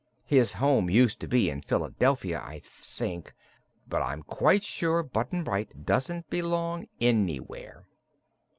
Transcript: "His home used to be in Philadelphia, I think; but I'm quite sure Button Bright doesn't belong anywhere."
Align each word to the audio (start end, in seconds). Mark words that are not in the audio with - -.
"His 0.25 0.53
home 0.53 0.89
used 0.89 1.19
to 1.19 1.27
be 1.27 1.47
in 1.51 1.61
Philadelphia, 1.61 2.41
I 2.43 2.57
think; 2.65 3.35
but 3.87 4.01
I'm 4.01 4.23
quite 4.23 4.63
sure 4.63 5.03
Button 5.03 5.43
Bright 5.43 5.85
doesn't 5.85 6.27
belong 6.31 6.87
anywhere." 6.99 7.85